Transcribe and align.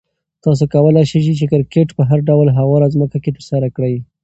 تاسو 0.43 0.63
کولای 0.73 1.03
شئ 1.11 1.19
چې 1.39 1.45
کرکټ 1.51 1.87
په 1.97 2.03
هر 2.09 2.19
ډول 2.29 2.47
هواره 2.57 2.87
ځمکه 2.95 3.17
کې 3.23 3.31
ترسره 3.37 3.67
کړئ. 3.75 3.95